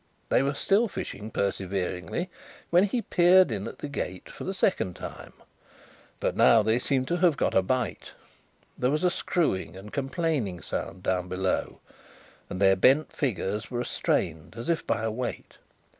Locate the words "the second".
4.45-4.95